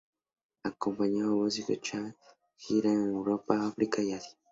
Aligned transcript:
Acompañó 0.63 1.25
al 1.25 1.41
obispo 1.43 1.73
Achával 1.73 2.07
en 2.07 2.07
una 2.07 2.15
gira 2.57 2.89
por 2.89 2.97
Europa, 2.97 3.67
África 3.67 4.01
y 4.01 4.13
Asia. 4.13 4.35